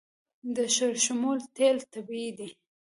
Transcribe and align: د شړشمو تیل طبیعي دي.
د 0.55 0.57
شړشمو 0.75 1.33
تیل 1.55 1.77
طبیعي 1.93 2.29
دي. 2.37 2.49